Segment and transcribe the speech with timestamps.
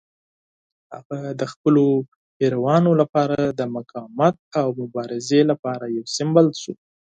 [0.93, 1.85] هغه د خپلو
[2.37, 6.73] پیروانو لپاره د مقاومت او مبارزې لپاره یو سمبول شو.